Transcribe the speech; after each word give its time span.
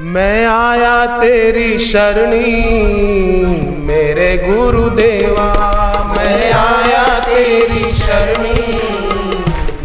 मैं 0.00 0.46
आया 0.46 1.20
तेरी 1.20 1.78
शरणी 1.78 2.64
मेरे 3.86 4.36
गुरुदेवा। 4.36 5.52
मैं 6.16 6.52
आया 6.52 7.18
तेरी 7.18 7.92
शरणी 7.92 8.72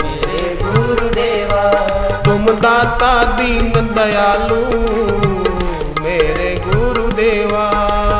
मेरे 0.04 0.56
गुरुदेवा। 0.64 1.72
तुम 2.26 2.46
दाता 2.46 3.24
दीन 3.24 3.72
दयालु 3.72 4.62
मेरे 6.04 6.64
गुरुदेवा। 6.68 7.72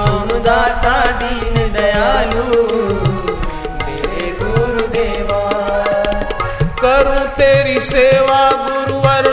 तुम 0.08 0.40
दाता 0.40 1.06
दीन 1.12 1.74
दयालु 1.74 2.64
मेरे 3.86 4.32
गुरुदेवा। 4.42 5.50
करूँ 6.82 7.28
तेरी 7.28 7.80
सेवा 7.80 8.52
गुरुवर 8.52 9.24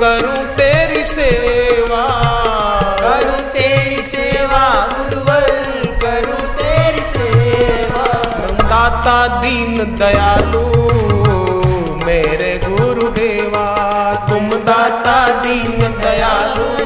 करूँ 0.00 0.44
तेरी 0.44 0.87
सेवा। 1.08 2.02
करूँ 3.00 3.40
तेरी 3.52 4.02
सेवा 4.02 4.62
गुरुवर 4.92 5.46
करूँ 6.02 6.42
तेरी 6.54 7.04
सेवा। 7.14 8.04
दाता 8.64 9.16
दीन 9.42 9.76
दयालु 9.98 10.64
मेरे 12.06 12.52
गुरुदेवा। 12.64 13.66
तुम 14.28 14.50
दाता 14.64 15.16
दीन 15.42 15.78
दयालु 16.02 16.77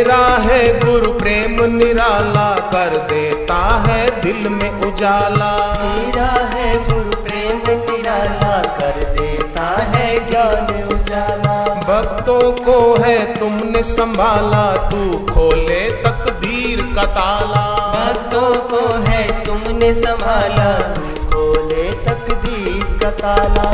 तेरा 0.00 0.26
है 0.42 0.58
गुरु 0.80 1.10
प्रेम 1.12 1.56
निराला 1.72 2.44
कर 2.72 2.96
देता 3.08 3.56
है 3.86 4.20
दिल 4.20 4.48
में 4.48 4.80
उजाला। 4.80 5.50
तेरा 5.74 6.28
है 6.52 6.68
गुरु 6.84 7.16
प्रेम 7.24 7.60
निराला 7.80 8.54
कर 8.78 8.96
देता 9.18 9.66
है 9.90 10.06
ज्ञान 10.30 10.72
उजाला। 10.94 11.58
भक्तों 11.82 12.52
को 12.64 12.78
है 13.02 13.18
तुमने 13.34 13.82
संभाला 13.82 14.64
तू 14.88 15.02
खोले 15.34 15.80
तकदीर 16.02 16.82
का 16.96 17.04
ताला। 17.18 17.66
भक्तों 17.92 18.54
को 18.72 18.82
है 19.04 19.22
तुमने 19.44 19.94
संभाला 19.94 20.72
तू 20.94 21.06
खोले 21.26 21.90
तकदीर 22.06 22.98
का 23.02 23.10
ताला। 23.20 23.68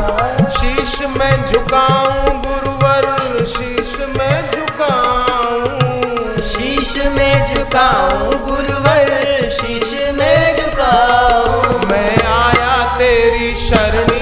शीश 0.49 0.99
में 1.17 1.45
झुकाऊं 1.45 2.41
गुरुवर 2.41 3.45
शीश 3.45 3.97
में 4.09 4.49
झुकाऊं 4.49 4.66
झुकाऊं 7.67 8.31
गुरुवर 8.45 9.09
शीश 9.51 9.93
में 10.15 10.55
झुकाऊं। 10.55 11.87
मैं 11.89 12.15
आया 12.25 12.75
तेरी 12.99 13.55
शरणी 13.59 14.16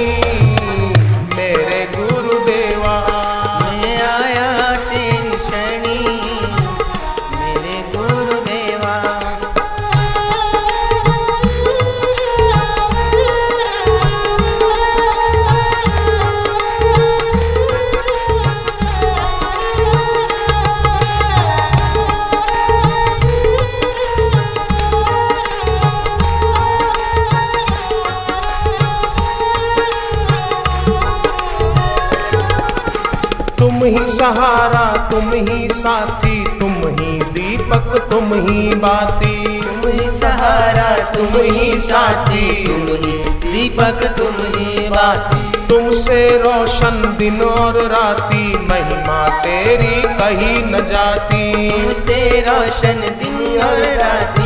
सहारा 34.25 34.85
तुम 35.09 35.31
ही 35.31 35.67
साथी 35.69 36.37
तुम 36.59 36.71
ही 36.89 37.11
दीपक 37.33 37.89
तुम 38.09 38.33
ही 38.35 38.75
बाती। 38.75 39.35
तुम 39.61 39.89
ही 39.89 40.09
सहारा 40.11 40.87
तुम 41.13 41.35
ही 41.37 41.79
साथी 41.81 42.47
तुम 42.65 42.87
ही 42.95 43.11
दीपक 43.43 44.01
तुम 44.17 44.39
ही 44.55 44.87
बाती। 44.89 45.67
तुमसे 45.67 46.17
रोशन 46.37 47.15
दिन 47.17 47.41
और 47.41 47.77
राती 47.85 48.47
महिमा 48.65 49.21
तेरी 49.43 50.01
कही 50.17 50.57
न 50.63 50.85
जाती। 50.87 51.43
तुमसे 51.71 52.19
रोशन 52.47 53.07
दिन 53.19 53.61
और 53.61 53.81
राती 54.01 54.44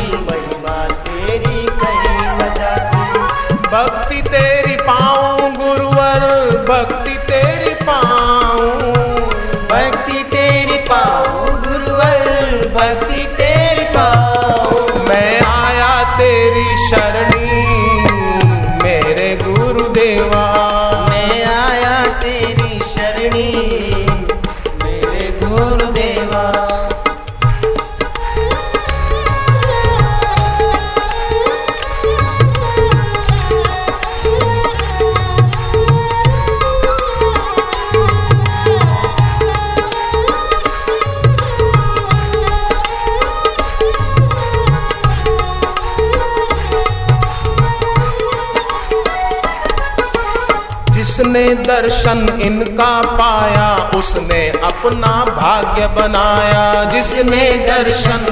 जिसने 51.20 51.54
दर्शन 51.54 52.38
इनका 52.42 53.02
पाया, 53.02 53.90
उसने 53.98 54.48
अपना 54.48 55.24
भाग्य 55.24 55.86
बनाया। 55.86 56.84
जिसने 56.84 57.50
दर्शन 57.50 58.26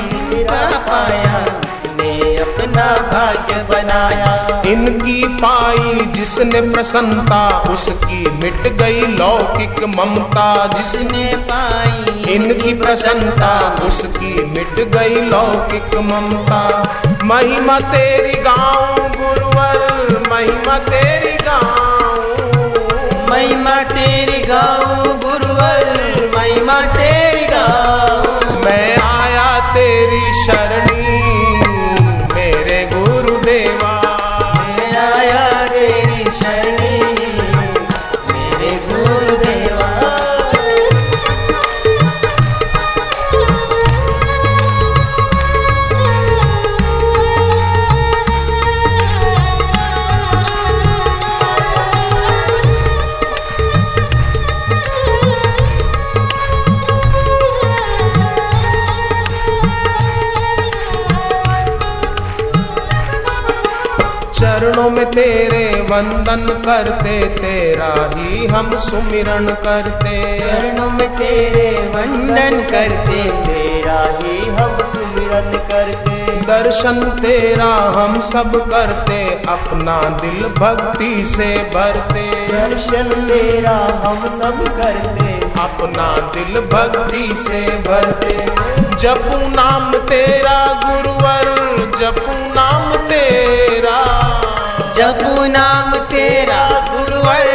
पाया, 0.75 1.45
उसने 1.61 2.37
अपना 2.37 2.87
भाग्य 2.97 3.55
बनाया। 3.55 4.63
इनकी 4.67 5.29
पाई 5.29 6.07
जिसने 6.07 6.61
प्रसन्नता, 6.61 7.61
उसकी 7.61 8.31
मिट 8.31 8.77
गई 8.77 9.01
लौकिक 9.01 9.85
ममता। 9.85 10.67
जिसने 10.67 11.37
पाई 11.37 12.33
इनकी 12.35 12.75
प्रसन्नता, 12.75 13.77
उसकी 13.87 14.47
मिट 14.47 14.89
गई 14.89 15.21
लौकिक 15.21 15.95
ममता। 15.95 16.89
महिमा 17.25 17.81
तेरी 17.81 18.41
गाऊं, 18.41 18.97
गुरुवर, 18.97 20.23
महिमा 20.33 20.79
तेरी 20.79 21.28
महिमा 23.39 23.75
तेरी 23.91 24.39
गाऊं 24.47 24.78
चरणों 64.79 64.91
में 64.91 65.07
तेरे 65.07 65.65
वंदन 65.81 66.43
करते 66.65 67.15
तेरा 67.37 67.89
ही 68.11 68.47
हम 68.47 68.77
सुमिरन 68.79 69.47
करते। 69.65 70.13
चरणों 70.39 70.91
में 70.91 71.09
तेरे 71.15 71.71
वंदन 71.95 72.61
करते 72.71 73.23
तेरा 73.47 73.99
ही 74.19 74.37
हम 74.51 74.77
सुमिरन 74.93 75.51
करते। 75.71 76.37
दर्शन 76.43 77.01
तेरा 77.19 77.73
हम 77.97 78.21
सब 78.23 78.55
करते 78.71 79.19
अपना 79.49 79.99
दिल 80.21 80.47
भक्ति 80.59 81.13
से 81.29 81.51
भरते। 81.75 82.31
दर्शन 82.49 83.11
तेरा 83.29 83.77
हम 84.05 84.29
सब 84.39 84.65
करते 84.77 85.37
अपना 85.61 86.09
दिल 86.35 86.61
भक्ति 86.73 87.27
से 87.41 87.67
भरते। 87.89 88.37
जपू 88.97 89.39
नाम 89.49 89.93
तेरा 90.07 90.59
गुरुवर 90.87 91.55
जपू 91.99 92.33
नाम 92.55 92.98
जपू 94.99 95.45
नाम 95.47 95.91
तेरा 96.11 96.63
गुरुवर 96.91 97.51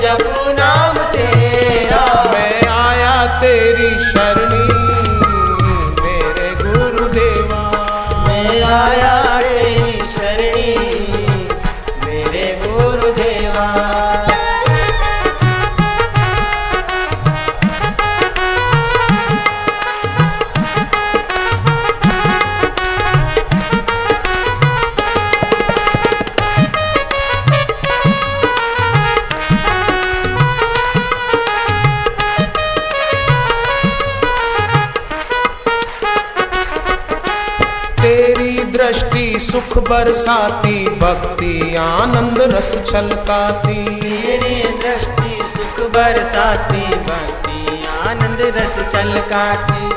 जपू 0.00 0.52
नाम 0.52 0.96
तेरा। 1.12 2.00
मैं 2.32 2.68
आया 2.68 3.12
तेरी 3.42 3.90
शरणी 4.04 4.64
मेरे 6.00 6.48
गुरुदेवा। 6.62 7.62
मैं 8.28 8.62
आया 8.70 9.14
तेरी 9.40 10.02
शरणी 10.06 10.74
मेरे 12.04 12.46
गुरुदेवा। 12.66 13.97
सुख 39.58 39.76
बरसाती 39.84 40.84
भक्ति 40.98 41.74
आनंद 41.76 42.40
रस 42.50 42.70
छलकाती। 42.86 43.84
तेरी 43.94 44.54
दृष्टि 44.82 45.32
सुख 45.54 45.80
बरसाती 45.94 46.82
भक्ति 47.06 47.86
आनंद 48.00 48.40
रस 48.56 48.76
छलकाती। 48.92 49.88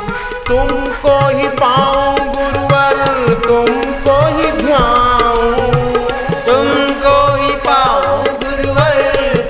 तुमको 0.47 1.17
ही 1.27 1.47
पाऊँ 1.59 2.17
गुरुवर 2.29 3.03
तुमको 3.45 4.17
ही 4.37 4.51
ध्याऊं। 4.57 5.69
तुमको 6.47 7.15
ही 7.35 7.53
पाओ 7.67 8.17
गुरुवर 8.41 8.99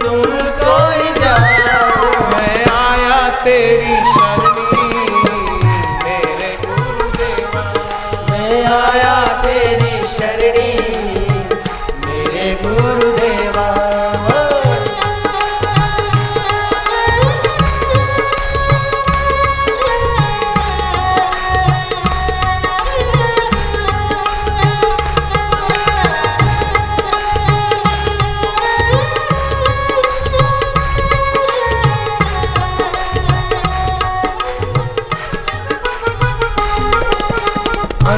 तुमको 0.02 0.76
ही 0.90 1.10
जाओ 1.22 2.28
मैं 2.32 2.66
आया 2.74 3.22
तेरी 3.44 3.96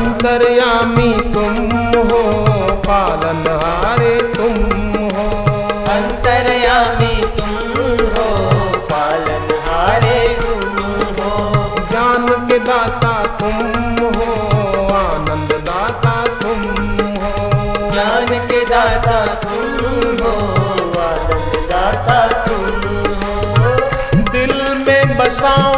अंतर्यामी 0.04 1.12
तुम 1.34 1.56
हो 2.08 2.22
पालनहारे 2.86 4.16
तुम 4.34 4.56
हो। 5.16 5.26
अंतर्यामी 5.92 7.14
तुम 7.38 7.54
हो 8.16 8.26
पालनहारे 8.92 10.18
तुम 10.42 10.66
हो। 11.20 11.32
ज्ञान 11.92 12.28
के 12.50 12.60
दाता 12.60 13.14
तुम 13.40 13.56
हो 14.18 14.28
आनंद 14.96 15.54
दाता 15.70 16.16
तुम 16.42 16.62
हो। 17.24 17.34
ज्ञान 17.92 18.28
के 18.48 18.62
दाता 18.66 19.26
तुम 19.46 20.22
हो 20.22 20.34
आनंद 21.06 21.56
दाता 21.72 22.20
तुम 22.48 22.66
हो। 23.22 24.32
दिल 24.32 24.54
में 24.84 25.18
बसाऊं 25.18 25.73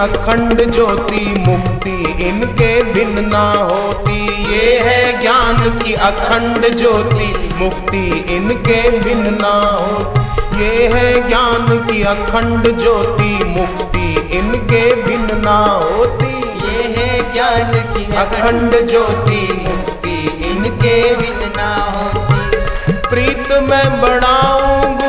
अखंड 0.00 0.70
ज्योति 0.72 1.44
मुक्ति 1.46 2.24
इनके 2.28 2.82
बिन 2.82 3.28
ना 3.28 3.42
होती। 3.52 4.20
ये 4.52 4.78
है 4.78 5.20
ज्ञान 5.20 5.58
की 5.78 5.92
अखंड 5.92 6.76
ज्योति, 6.76 7.54
मुक्ति 7.56 8.06
इनके 8.36 8.80
बिन 8.98 9.38
ना 9.42 9.52
होती। 9.76 10.62
ये 10.62 10.88
है 10.88 11.28
ज्ञान 11.28 11.66
की 11.78 12.02
अखंड 12.02 12.62
ज्योति, 12.78 13.44
मुक्ति 13.44 14.38
इनके 14.38 14.94
बिन 15.02 15.28
ना 15.44 15.58
होती। 15.58 16.32
ये 16.66 16.82
है 16.96 17.32
ज्ञान 17.32 17.72
की 17.92 18.04
अखंड 18.16 18.88
ज्योति, 18.88 19.42
मुक्ति 19.68 20.16
इनके 20.46 20.96
बिन 21.16 21.52
ना 21.56 21.74
होती। 22.14 22.92
प्रीत 22.92 23.52
में 23.62 24.00
बढ़ाऊं 24.00 24.99